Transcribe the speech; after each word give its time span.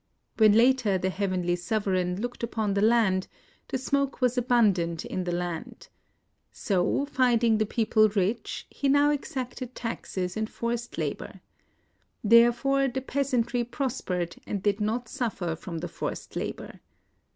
When 0.37 0.53
later 0.53 0.97
the 0.97 1.11
Heavenly 1.11 1.55
Sovereign 1.55 2.19
looked 2.19 2.41
upon 2.41 2.73
the 2.73 2.81
land, 2.81 3.27
the 3.67 3.77
smoke 3.77 4.19
was 4.19 4.35
abundant 4.35 5.05
in 5.05 5.25
the 5.25 5.31
land. 5.31 5.89
So, 6.51 7.05
finding 7.05 7.59
the 7.59 7.67
people 7.67 8.09
rich, 8.09 8.65
he 8.71 8.89
now 8.89 9.11
exacted 9.11 9.75
taxes 9.75 10.35
and 10.35 10.49
forced 10.49 10.97
labor. 10.97 11.41
Therefore 12.23 12.87
the 12.87 13.01
peasantry 13.01 13.63
prospered, 13.63 14.37
and 14.47 14.63
did 14.63 14.81
not 14.81 15.07
suffer 15.07 15.55
from 15.55 15.77
the 15.77 15.87
forced 15.87 16.35
labor. 16.35 16.79